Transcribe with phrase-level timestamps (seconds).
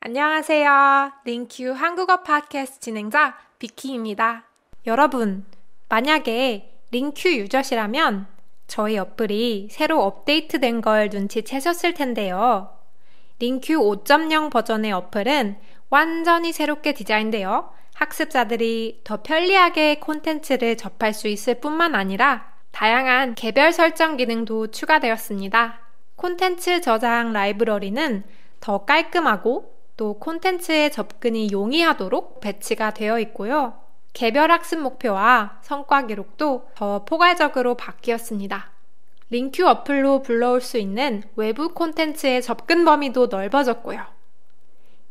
[0.00, 1.10] 안녕하세요.
[1.24, 4.44] 링큐 한국어 팟캐스트 진행자 비키입니다.
[4.86, 5.44] 여러분,
[5.88, 8.28] 만약에 링큐 유저시라면
[8.68, 12.78] 저희 어플이 새로 업데이트된 걸 눈치채셨을 텐데요.
[13.40, 15.58] 링큐 5.0 버전의 어플은
[15.90, 24.16] 완전히 새롭게 디자인되어 학습자들이 더 편리하게 콘텐츠를 접할 수 있을 뿐만 아니라 다양한 개별 설정
[24.16, 25.80] 기능도 추가되었습니다.
[26.14, 28.22] 콘텐츠 저장 라이브러리는
[28.60, 33.74] 더 깔끔하고 또 콘텐츠의 접근이 용이하도록 배치가 되어 있고요.
[34.12, 38.70] 개별 학습 목표와 성과 기록도 더 포괄적으로 바뀌었습니다.
[39.30, 44.06] LingQ 어플로 불러올 수 있는 외부 콘텐츠의 접근 범위도 넓어졌고요.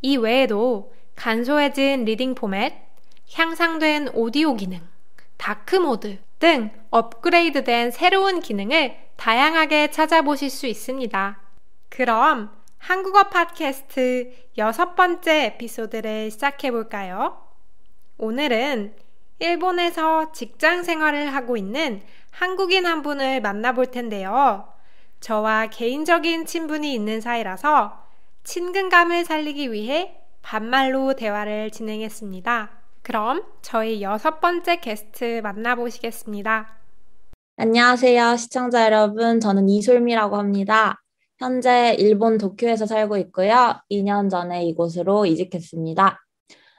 [0.01, 2.73] 이 외에도 간소해진 reading 포맷,
[3.33, 4.79] 향상된 오디오 기능,
[5.35, 11.41] dark mode 등 업그레이드된 새로운 기능을 다양하게 찾아보실 수 있습니다.
[11.89, 17.43] 그럼 한국어 팟캐스트 여섯 번째 에피소드를 시작해 볼까요?
[18.17, 18.95] 오늘은
[19.39, 24.67] 일본에서 직장 생활을 하고 있는 한국인 한 분을 만나볼 텐데요.
[25.19, 28.03] 저와 개인적인 친분이 있는 사이라서
[28.43, 32.71] 친근감을 살리기 위해 반말로 대화를 진행했습니다.
[33.01, 36.77] 그럼 저희 여섯 번째 게스트 만나보시겠습니다.
[37.57, 39.39] 안녕하세요, 시청자 여러분.
[39.39, 41.01] 저는 이솔미라고 합니다.
[41.39, 43.79] 현재 일본 도쿄에서 살고 있고요.
[43.89, 46.19] 2년 전에 이곳으로 이직했습니다.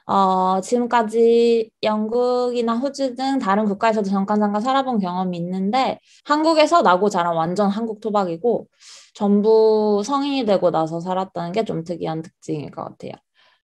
[0.07, 7.35] 어, 지금까지 영국이나 호주 등 다른 국가에서도 잠깐 잠깐 살아본 경험이 있는데 한국에서 나고 자란
[7.35, 8.67] 완전 한국 토박이고
[9.13, 13.11] 전부 성인이 되고 나서 살았다는 게 좀 특이한 특징일 것 같아요.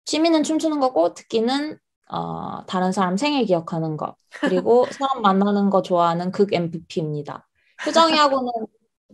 [0.04, 1.78] 취미는 춤추는 거고 특기는
[2.10, 7.48] 어, 다른 사람 생일 기억하는 거 그리고 사람 만나는 거 좋아하는 극 MVP입니다.
[7.86, 8.52] 효정이하고는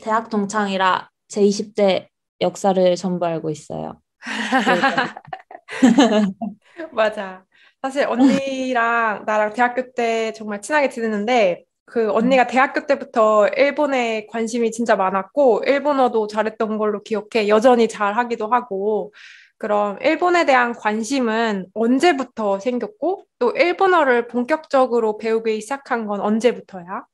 [0.03, 2.09] 대학 동창이라 제 20대
[2.41, 4.01] 역사를 전부 알고 있어요.
[6.93, 7.45] 맞아.
[7.81, 14.97] 사실 언니랑 나랑 대학교 때 정말 친하게 지냈는데 그 언니가 대학교 때부터 일본에 관심이 진짜
[14.97, 17.49] 많았고 일본어도 잘했던 걸로 기억해.
[17.49, 19.13] 여전히 잘하기도 하고.
[19.57, 27.05] 그럼 일본에 대한 관심은 언제부터 생겼고 또 일본어를 본격적으로 배우기 시작한 건 언제부터야?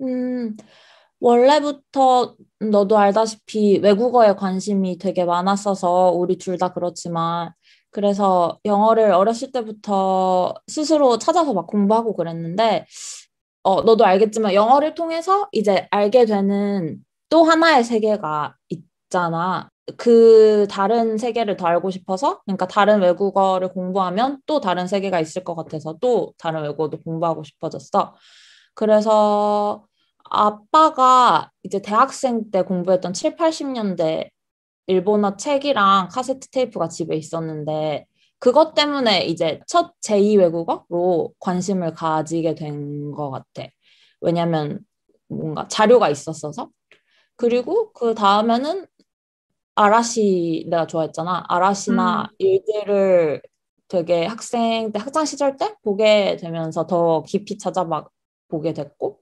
[0.00, 0.56] 음,
[1.20, 7.52] 원래부터 너도 알다시피 외국어에 관심이 되게 많았어서 우리 둘 다 그렇지만
[7.90, 12.86] 그래서 영어를 어렸을 때부터 스스로 찾아서 막 공부하고 그랬는데
[13.62, 19.70] 어, 너도 알겠지만 영어를 통해서 이제 알게 되는 또 하나의 세계가 있잖아.
[19.96, 25.54] 그 다른 세계를 더 알고 싶어서 그러니까 다른 외국어를 공부하면 또 다른 세계가 있을 것
[25.54, 28.14] 같아서 또 다른 외국어도 공부하고 싶어졌어.
[28.74, 29.84] 그래서
[30.30, 34.30] 아빠가 이제 대학생 때 공부했던 7, 80년대
[34.86, 38.06] 일본어 책이랑 카세트 테이프가 집에 있었는데
[38.38, 43.68] 그것 때문에 이제 첫 제2 외국어로 관심을 가지게 된 것 같아.
[44.20, 44.80] 왜냐면
[45.28, 46.70] 뭔가 자료가 있었어서.
[47.36, 48.86] 그리고 그 다음에는
[49.74, 51.44] 아라시 내가 좋아했잖아.
[51.48, 52.26] 아라시나 음.
[52.38, 53.42] 일들을
[53.88, 58.06] 되게 학생 때 학창 시절 때 보게 되면서 더 깊이 찾아봐
[58.48, 59.20] 보게 됐고.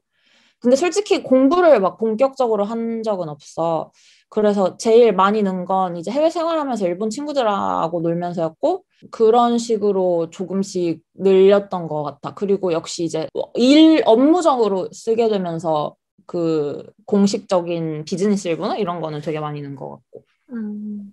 [0.61, 3.91] 근데 솔직히 공부를 막 본격적으로 한 적은 없어.
[4.28, 11.87] 그래서 제일 많이 는 건 이제 해외 생활하면서 일본 친구들하고 놀면서였고 그런 식으로 조금씩 늘렸던
[11.89, 12.34] 것 같아.
[12.34, 15.94] 그리고 역시 이제 일 업무적으로 쓰게 되면서
[16.27, 20.25] 그 공식적인 비즈니스 일본어 이런 거는 되게 많이 는 것 같고.
[20.53, 21.12] 음,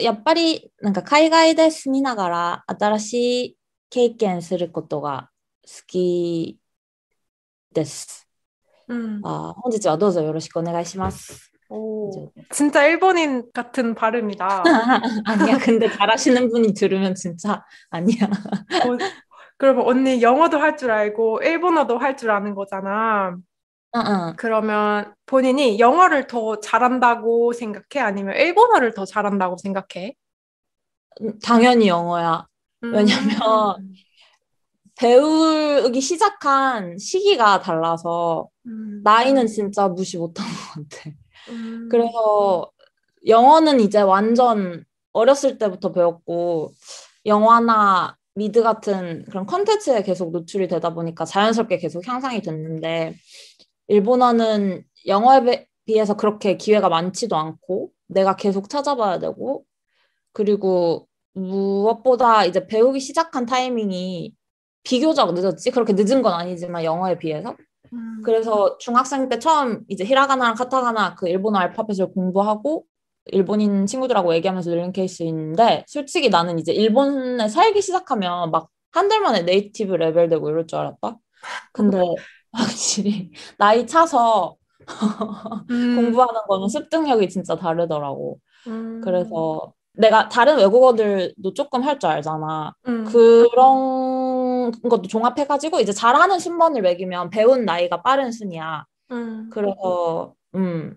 [0.00, 3.14] やっぱりなんか海外で住みながら新し
[3.46, 3.56] い
[3.90, 5.30] 経験することが
[5.66, 6.58] 好き
[7.72, 8.28] です。
[8.88, 11.50] うん、あ本日はどうぞよろしくお願いします。
[11.70, 14.62] 오, 진짜 일본인 같은 발음이다.
[15.24, 18.26] 아니야, 근데 잘하시는 분이 들으면 진짜 아니야.
[18.26, 18.98] 어,
[19.56, 23.36] 그러면 언니 영어도 할 줄 알고 일본어도 할 줄 아는 거잖아.
[23.91, 27.99] 어, 그러면 본인이 영어를 더 잘한다고 생각해?
[28.05, 30.15] 아니면 일본어를 더 잘한다고 생각해?
[31.21, 32.47] 음, 당연히 영어야.
[32.83, 32.93] 음.
[32.93, 33.93] 왜냐면
[34.95, 39.01] 배우기 시작한 시기가 달라서 음.
[39.03, 41.09] 나이는 진짜 무시 못한 것 같아.
[41.49, 41.87] 음.
[41.89, 42.69] 그래서
[43.25, 44.83] 영어는 이제 완전
[45.13, 46.73] 어렸을 때부터 배웠고
[47.25, 53.15] 영화나 미드 같은 그런 컨텐츠에 계속 노출이 되다 보니까 자연스럽게 계속 향상이 됐는데
[53.89, 59.65] 일본어는 영어에 비해서 그렇게 기회가 많지도 않고 내가 계속 찾아봐야 되고
[60.33, 64.33] 그리고 무엇보다 이제 배우기 시작한 타이밍이
[64.83, 67.55] 비교적 늦었지 그렇게 늦은 건 아니지만 영어에 비해서
[67.93, 68.21] 음.
[68.23, 72.85] 그래서 중학생 때 처음 이제 히라가나랑 카타가나 그 일본어 알파벳을 공부하고
[73.25, 79.43] 일본인 친구들하고 얘기하면서 늘린 케이스인데 솔직히 나는 이제 일본에 살기 시작하면 막 한 달 만에
[79.43, 81.15] native level 되고 이럴 줄 알았다.
[81.73, 81.99] 근데
[82.51, 84.55] 확실히 나이 차서
[85.69, 85.95] 음.
[85.95, 88.39] 공부하는 거는 습득력이 진짜 다르더라고.
[88.67, 89.01] 음.
[89.03, 92.73] 그래서 내가 다른 외국어들도 조금 할 줄 알잖아.
[92.87, 93.05] 음.
[93.05, 98.85] 그런 것도 종합해가지고 이제 잘하는 순번을 매기면 배운 나이가 빠른 순이야.
[99.11, 99.49] 음.
[99.51, 100.95] 그래서 음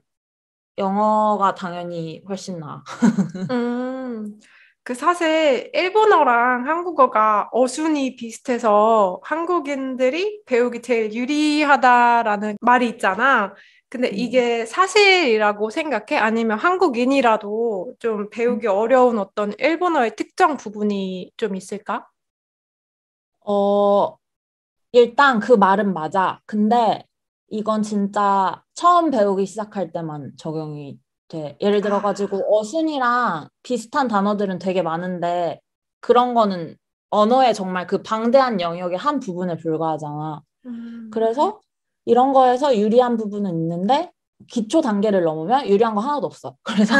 [0.78, 2.82] 영어가 당연히 훨씬 나아.
[3.52, 4.38] 음,
[4.84, 13.54] 그 사실 일본어랑 한국어가 어순이 비슷해서 한국인들이 배우기 제일 유리하다라는 말이 있잖아.
[13.88, 14.14] 근데 음.
[14.14, 16.18] 이게 사실이라고 생각해?
[16.18, 18.72] 아니면 한국인이라도 좀 배우기 음.
[18.72, 22.08] 어려운 어떤 일본어의 특정 부분이 좀 있을까?
[23.44, 24.16] 어,
[24.92, 26.40] 일단 그 말은 맞아.
[26.46, 27.04] 근데
[27.48, 30.98] 이건 진짜 처음 배우기 시작할 때만 적용이
[31.32, 31.56] 돼.
[31.60, 32.40] 예를 들어가지고 아.
[32.48, 35.60] 어순이랑 비슷한 단어들은 되게 많은데
[36.00, 36.76] 그런 거는
[37.10, 40.42] 언어의 정말 그 방대한 영역의 한 부분에 불과하잖아.
[40.66, 41.10] 음.
[41.12, 41.60] 그래서
[42.04, 44.10] 이런 거에서 유리한 부분은 있는데
[44.48, 46.56] 기초 단계를 넘으면 유리한 거 하나도 없어.
[46.62, 46.94] 그래서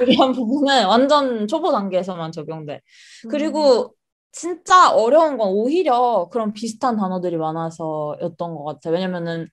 [0.00, 2.80] 유리한 부분은 완전 초보 단계에서만 적용돼.
[3.28, 3.88] 그리고 음.
[4.32, 8.90] 진짜 어려운 건 오히려 그런 비슷한 단어들이 많아서였던 것 같아.
[8.90, 9.48] 왜냐면은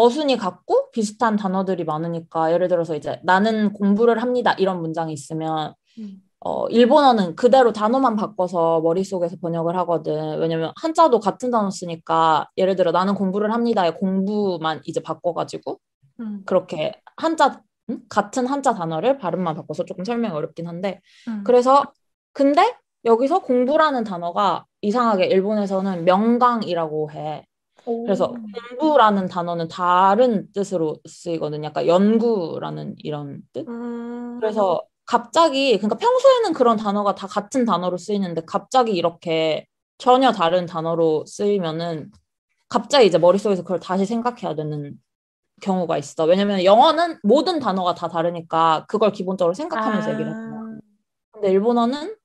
[0.00, 6.22] 어순이 같고 비슷한 단어들이 많으니까 예를 들어서 이제 나는 공부를 합니다 이런 문장이 있으면 음.
[6.42, 10.38] 어, 일본어는 그대로 단어만 바꿔서 머릿속에서 번역을 하거든.
[10.38, 15.78] 왜냐면 한자도 같은 단어 쓰니까 예를 들어 나는 공부를 합니다의 공부만 이제 바꿔가지고
[16.20, 16.42] 음.
[16.46, 18.00] 그렇게 한자 응?
[18.08, 21.44] 같은 한자 단어를 발음만 바꿔서 조금 설명이 어렵긴 한데 음.
[21.44, 21.92] 그래서
[22.32, 22.74] 근데
[23.04, 27.46] 여기서 공부라는 단어가 이상하게 일본에서는 명강이라고 해.
[27.86, 28.04] 오.
[28.04, 28.34] 그래서
[28.78, 31.64] 공부라는 단어는 다른 뜻으로 쓰이거든.
[31.64, 33.68] 약간 연구라는 이런 뜻.
[33.68, 34.38] 음.
[34.40, 39.66] 그래서 갑자기 그러니까 평소에는 그런 단어가 다 같은 단어로 쓰이는데 갑자기 이렇게
[39.98, 42.10] 전혀 다른 단어로 쓰이면은
[42.68, 44.94] 갑자기 이제 머릿속에서 그걸 다시 생각해야 되는
[45.60, 46.24] 경우가 있어.
[46.24, 50.12] 왜냐면 영어는 모든 단어가 다 다르니까 그걸 기본적으로 생각하면서 아.
[50.12, 50.78] 얘기를 하잖아.
[51.32, 52.16] 근데 일본어는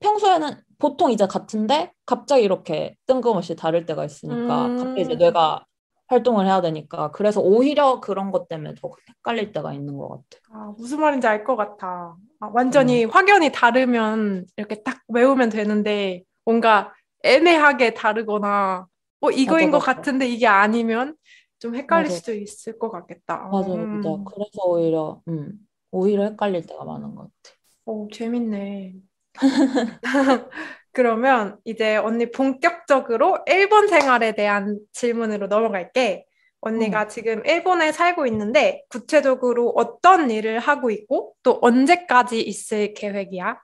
[0.00, 4.76] 평소에는 보통 이제 같은데 갑자기 이렇게 뜬금없이 다를 때가 있으니까 음.
[4.76, 5.64] 갑자기 이제 뇌가
[6.08, 10.42] 활동을 해야 되니까 그래서 오히려 그런 것 때문에 더 헷갈릴 때가 있는 것 같아.
[10.50, 12.16] 아, 무슨 말인지 알 것 같아.
[12.40, 13.04] 아, 완전히 음.
[13.04, 16.94] 확연히 다르면 이렇게 딱 외우면 되는데 뭔가
[17.24, 18.86] 애매하게 다르거나
[19.20, 19.80] 뭐 이거인 맞아, 것 맞아.
[19.80, 21.16] 같은데 이게 아니면
[21.58, 22.10] 좀 헷갈릴 맞아.
[22.10, 23.34] 수도 있을 것 같겠다.
[23.48, 23.76] 맞아, 음.
[23.76, 24.22] 맞아.
[24.24, 27.56] 그래서 오히려 음, 오히려 헷갈릴 때가 많은 것 같아.
[27.84, 28.94] 오, 재밌네.
[30.92, 36.24] 그러면 이제 언니 본격적으로 일본 생활에 대한 질문으로 넘어갈게.
[36.60, 37.08] 언니가 음.
[37.08, 43.58] 지금 일본에 살고 있는데 구체적으로 어떤 일을 하고 있고 또 언제까지 있을 계획이야?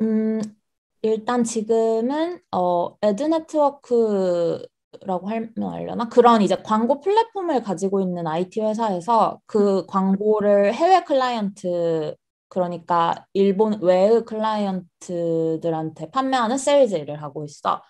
[0.00, 0.40] 음,
[1.02, 4.68] 일단 지금은 어, ad network라고
[5.28, 6.08] 하면 알려나?
[6.08, 9.86] 그런 이제 광고 플랫폼을 가지고 있는 IT 회사에서 그 음.
[9.86, 12.14] 광고를 해외 클라이언트
[12.48, 17.82] 그러니까 일본 외의 클라이언트들한테 판매하는 세일즈 일을 하고 있어.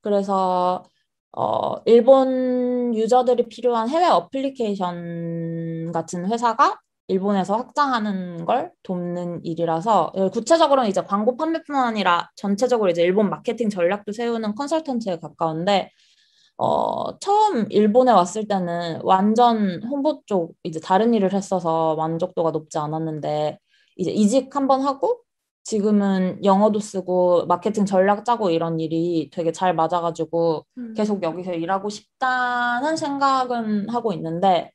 [0.00, 0.84] 그래서
[1.32, 11.02] 어, 일본 유저들이 필요한 해외 어플리케이션 같은 회사가 일본에서 확장하는 걸 돕는 일이라서 구체적으로는 이제
[11.02, 15.90] 광고 판매뿐만 아니라 전체적으로 이제 일본 마케팅 전략도 세우는 컨설턴트에 가까운데
[16.58, 23.58] 어, 처음 일본에 왔을 때는 완전 홍보 쪽 이제 다른 일을 했어서 만족도가 높지 않았는데
[23.98, 25.20] 이제 이직 한번 하고
[25.64, 30.94] 지금은 영어도 쓰고 마케팅 전략 짜고 이런 일이 되게 잘 맞아가지고 음.
[30.94, 34.72] 계속 여기서 일하고 싶다는 생각은 하고 있는데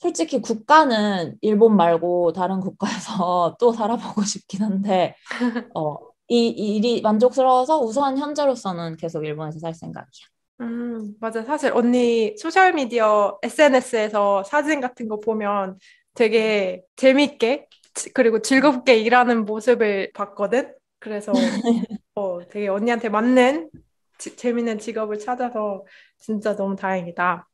[0.00, 5.14] 솔직히 국가는 일본 말고 다른 국가에서 또 살아보고 싶긴 한데
[5.76, 5.96] 어,
[6.28, 10.26] 이, 이 일이 만족스러워서 우선 현재로서는 계속 일본에서 살 생각이야.
[10.60, 11.42] 음, 맞아.
[11.44, 15.78] 사실 언니 소셜미디어 SNS에서 사진 같은 거 보면
[16.14, 17.66] 되게 재밌게
[18.14, 20.74] 그리고 즐겁게 일하는 모습을 봤거든.
[20.98, 21.58] 그래서
[22.14, 23.70] 어, 되게 언니한테 맞는
[24.18, 25.84] 지, 재밌는 직업을 찾아서
[26.18, 27.48] 진짜 너무 다행이다.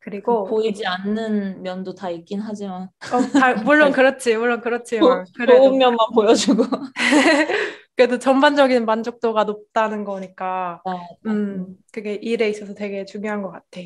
[0.00, 5.96] 그리고 보이지 않는 면도 다 있긴 하지만 어, 다, 물론 그렇지, 물론 그렇지만 좋은 면만
[6.14, 6.64] 보여주고
[7.96, 10.90] 그래도 전반적인 만족도가 높다는 거니까 아,
[11.26, 13.80] 음, 그게 일에 있어서 되게 중요한 것 같아.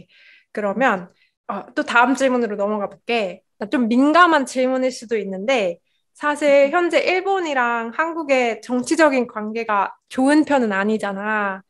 [0.52, 1.12] 그러면
[1.48, 3.42] 어, 또 다음 질문으로 넘어가 볼게.
[3.70, 5.78] 좀 민감한 질문일 수도 있는데
[6.14, 11.62] 사실 현재 일본이랑 한국의 정치적인 관계가 좋은 편은 아니잖아.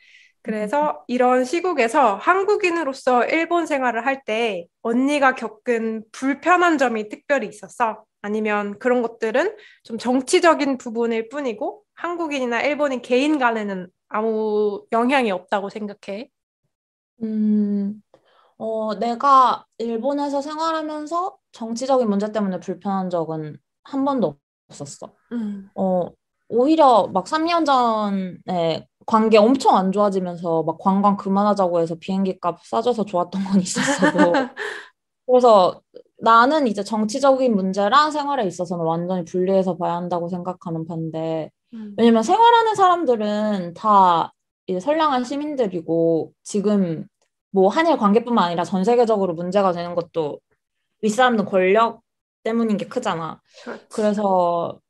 [0.43, 8.05] 그래서 이런 시국에서 한국인으로서 일본 생활을 할 때 언니가 겪은 불편한 점이 특별히 있었어?
[8.23, 16.29] 아니면 그런 것들은 좀 정치적인 부분일 뿐이고 한국인이나 일본인 개인 간에는 아무 영향이 없다고 생각해?
[17.23, 18.03] 음,
[18.59, 24.37] 어, 내가 일본에서 생활하면서 정치적인 문제 때문에 불편한 적은 한 번도
[24.69, 25.13] 없었어.
[25.33, 25.71] 음.
[25.75, 26.11] 어,
[26.49, 33.05] 오히려 막 3년 전에 관계 엄청 안 좋아지면서 막 관광 그만하자고 해서 비행기 값 싸져서
[33.05, 34.33] 좋았던 건 있었어도
[35.27, 35.81] 그래서
[36.19, 41.51] 나는 이제 정치적인 문제랑 생활에 있어서는 완전히 분리해서 봐야 한다고 생각하는 반대.
[41.75, 41.95] 음.
[41.97, 44.33] 왜냐면 생활하는 사람들은 다
[44.67, 47.07] 이제 선량한 시민들이고 지금
[47.51, 50.41] 뭐 한일 관계뿐만 아니라 전 세계적으로 문제가 되는 것도
[51.03, 52.03] 윗사람들 권력
[52.43, 53.41] 때문인 게 크잖아.
[53.65, 53.85] 그렇지.
[53.91, 54.81] 그래서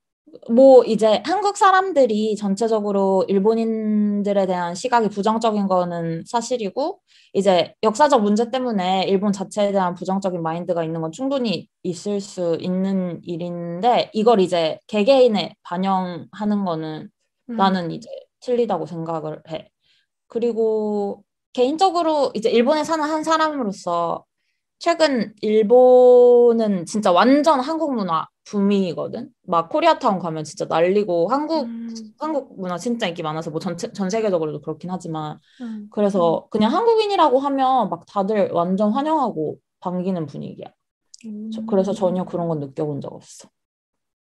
[0.51, 7.01] 뭐 이제 한국 사람들이 전체적으로 일본인들에 대한 시각이 부정적인 거는 사실이고
[7.33, 13.21] 이제 역사적 문제 때문에 일본 자체에 대한 부정적인 마인드가 있는 건 충분히 있을 수 있는
[13.23, 17.11] 일인데 이걸 이제 개개인에 반영하는 거는
[17.51, 17.57] 음.
[17.57, 18.09] 나는 이제
[18.41, 19.71] 틀리다고 생각을 해.
[20.27, 24.25] 그리고 개인적으로 이제 일본에 사는 한 사람으로서
[24.79, 29.31] 최근 일본은 진짜 완전 한국 문화 붐이거든.
[29.43, 31.89] 막 코리아타운 가면 진짜 난리고 한국 음.
[32.19, 35.89] 한국 문화 진짜 인기 많아서 뭐 전체 전 세계적으로도 그렇긴 하지만 음.
[35.91, 40.67] 그래서 그냥 한국인이라고 하면 막 다들 완전 환영하고 반기는 분위기야.
[41.53, 43.49] 저- 그래서 전혀 그런 건 느껴본 적 없어.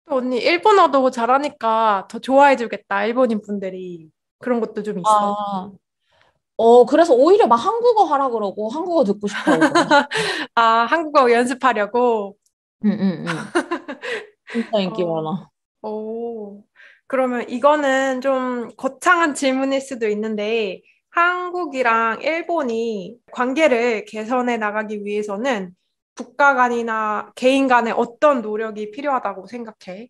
[0.08, 3.04] 또 언니 일본어도 잘하니까 더 좋아해주겠다.
[3.06, 4.08] 일본인 분들이
[4.38, 5.08] 그런 것도 좀 있어.
[5.10, 5.70] 아,
[6.58, 9.70] 어 그래서 오히려 막 한국어 하라 그러고 한국어 듣고 싶어.
[10.54, 12.36] 아, 한국어 연습하려고.
[12.84, 13.52] 응 응 응.
[14.50, 15.04] 진짜 인기 어.
[15.04, 15.50] 많아.
[15.82, 16.64] 오,
[17.08, 25.74] 그러면 이거는 좀 거창한 질문일 수도 있는데, 한국이랑 일본이 관계를 개선해 나가기 위해서는
[26.16, 30.08] 국가 간이나 개인 간에 어떤 노력이 필요하다고 생각해?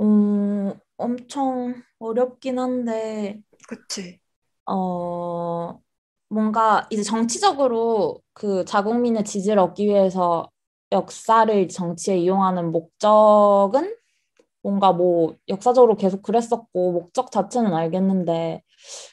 [0.00, 4.20] 음, 엄청 어렵긴 한데, 그치.
[4.70, 5.80] 어,
[6.28, 10.50] 뭔가 이제 정치적으로 그 자국민의 지지를 얻기 위해서
[10.92, 13.96] 역사를 정치에 이용하는 목적은
[14.62, 18.62] 뭔가 뭐 역사적으로 계속 그랬었고, 목적 자체는 알겠는데,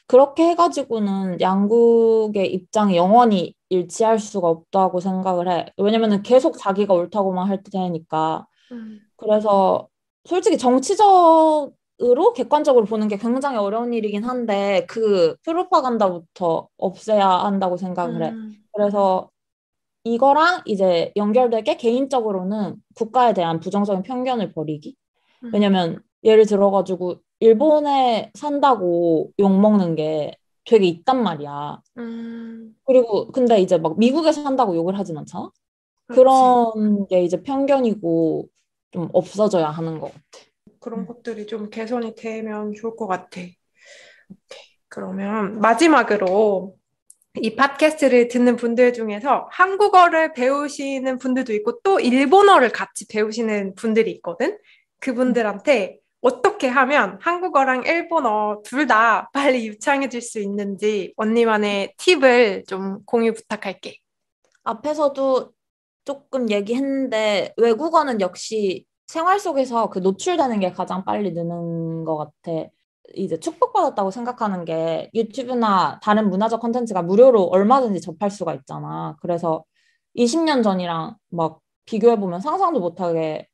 [0.06, 5.66] 그렇게 해가지고는 양국의 입장이 영원히 일치할 수가 없다고 생각을 해.
[5.78, 8.46] 왜냐면은 계속 자기가 옳다고만 할 테니까.
[8.72, 9.88] 음, 그래서
[10.24, 18.22] 솔직히 정치적 으로 객관적으로 보는 게 굉장히 어려운 일이긴 한데 그 프로파간다부터 없애야 한다고 생각을
[18.24, 18.28] 해.
[18.30, 19.30] 음, 그래서
[20.04, 24.96] 이거랑 이제 연결되게 개인적으로는 국가에 대한 부정적인 편견을 버리기.
[25.44, 25.50] 음.
[25.52, 31.80] 왜냐면 예를 들어가지고 일본에 산다고 욕 먹는 게 되게 있단 말이야.
[31.98, 35.50] 음, 그리고 근데 이제 막 미국에 산다고 욕을 하진 않잖아?
[36.06, 36.20] 그렇지.
[36.20, 38.48] 그런 게 이제 편견이고
[38.92, 40.47] 좀 없어져야 하는 것 같아.
[40.80, 41.06] 그런 음.
[41.06, 43.40] 것들이 좀 개선이 되면 좋을 것 같아.
[43.40, 43.58] 오케이.
[44.88, 46.76] 그러면 마지막으로
[47.40, 54.58] 이 팟캐스트를 듣는 분들 중에서 한국어를 배우시는 분들도 있고 또 일본어를 같이 배우시는 분들이 있거든.
[55.00, 63.32] 그분들한테 어떻게 하면 한국어랑 일본어 둘 다 빨리 유창해질 수 있는지 언니만의 팁을 좀 공유
[63.34, 63.98] 부탁할게.
[64.64, 65.52] 앞에서도
[66.04, 72.68] 조금 얘기했는데 외국어는 역시 생활 속에서 그 노출되는 게 가장 빨리 느는 것 같아.
[73.14, 79.16] 이제 축복받았다고 생각하는 게 유튜브나 다른 문화적 콘텐츠가 무료로 얼마든지 접할 수가 있잖아.
[79.22, 79.64] 그래서
[80.14, 83.48] 20년 전이랑 막 비교해보면 상상도 못하게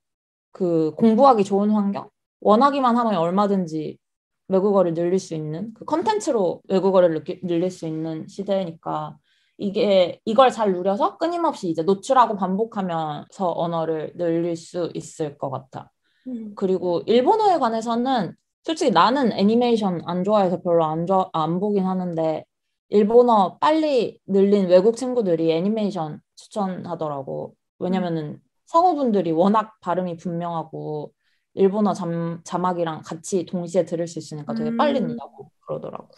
[0.52, 2.11] 그 공부하기 좋은 환경?
[2.40, 3.99] 원하기만 하면 얼마든지
[4.49, 9.16] 외국어를 늘릴 수 있는 그 컨텐츠로 외국어를 늘릴 수 있는 시대니까
[9.56, 15.90] 이게 이걸 잘 누려서 끊임없이 이제 노출하고 반복하면서 언어를 늘릴 수 있을 것 같아.
[16.56, 18.34] 그리고 일본어에 관해서는
[18.64, 22.44] 솔직히 나는 애니메이션 안 좋아해서 별로 안, 좋아, 안 보긴 하는데
[22.88, 27.54] 일본어 빨리 늘린 외국 친구들이 애니메이션 추천하더라고.
[27.78, 31.12] 왜냐면은 성우분들이 워낙 발음이 분명하고
[31.54, 35.08] 일본어 잠, 자막이랑 같이 동시에 들을 수 있으니까 되게 빨리 음.
[35.08, 36.08] 는다고 그러더라고.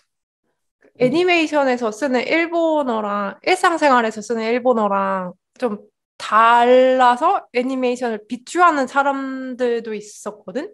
[0.98, 5.78] 애니메이션에서 쓰는 일본어랑 일상생활에서 쓰는 일본어랑 좀
[6.18, 10.72] 달라서 애니메이션을 비추하는 사람들도 있었거든?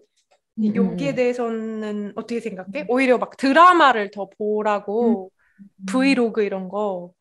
[0.59, 1.15] 음, 여기에 음.
[1.17, 2.87] 대해서는 어떻게 생각해?
[2.89, 5.31] 오히려 막 드라마를 더 보라고
[5.87, 7.13] 브이로그 이런 거.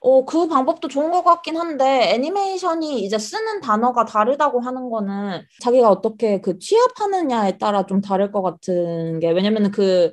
[0.00, 5.90] 어, 그 방법도 좋은 것 같긴 한데, 애니메이션이 이제 쓰는 단어가 다르다고 하는 거는 자기가
[5.90, 10.10] 어떻게 그 취합하느냐에 따라 좀 다를 것 같은 게, 왜냐면은 그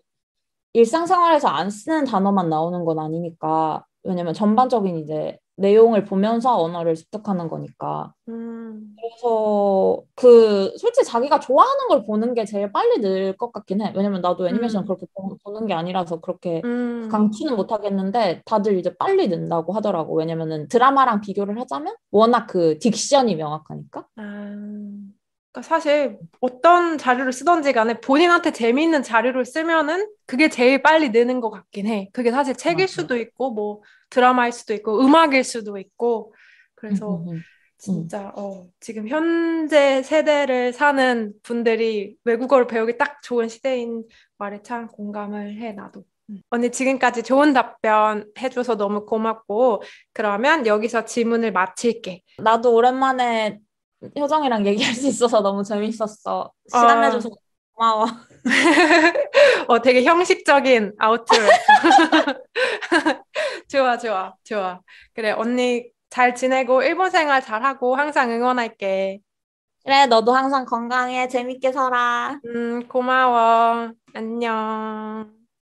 [0.78, 8.14] 일상생활에서 안 쓰는 단어만 나오는 건 아니니까, 왜냐면 전반적인 이제 내용을 보면서 언어를 습득하는 거니까.
[8.28, 13.94] 음, 그래서 그 솔직히 자기가 좋아하는 걸 보는 게 제일 빨리 늘 것 같긴 해.
[13.96, 18.78] 왜냐면 나도 애니메이션 음, 그렇게 보- 보는 게 아니라서 그렇게 음, 강추는 못 하겠는데 다들
[18.78, 20.16] 이제 빨리 는다고 하더라고.
[20.16, 24.08] 왜냐면은 드라마랑 비교를 하자면 워낙 그 딕션이 명확하니까.
[24.16, 24.24] 아,
[25.58, 31.50] 그러니까 사실 어떤 자료를 쓰던지 간에 본인한테 재미있는 자료를 쓰면은 그게 제일 빨리 느는 것
[31.50, 32.10] 같긴 해.
[32.14, 32.94] 그게 사실 책일 맞아.
[32.94, 36.34] 수도 있고, 뭐 드라마일 수도 있고, 음악일 수도 있고.
[36.34, 36.40] 응,
[36.76, 37.34] 그래서 응, 응.
[37.34, 37.44] 응.
[37.80, 44.04] 진짜 어, 지금 현재 세대를 사는 분들이 외국어를 배우기 딱 좋은 시대인
[44.38, 46.04] 말에 참 공감을 해, 나도.
[46.30, 46.42] 음.
[46.50, 49.82] 언니 지금까지 좋은 답변 해줘서 너무 고맙고,
[50.14, 52.22] 그러면 여기서 질문을 마칠게.
[52.40, 53.60] 나도 오랜만에
[54.18, 56.52] 효정이랑 얘기할 수 있어서 너무 재밌었어.
[56.68, 57.30] 시간 아, 내줘서
[57.74, 58.06] 고마워.
[59.68, 61.48] 어, 되게 형식적인 아우트로.
[63.68, 64.82] 좋아, 좋아, 좋아.
[65.14, 69.20] 그래, 언니 잘 지내고 일본 생활 잘하고 항상 응원할게.
[69.84, 71.28] 그래, 너도 항상 건강해.
[71.28, 72.40] 재밌게 살아.
[72.46, 73.94] 음, 고마워.
[74.14, 75.37] 안녕.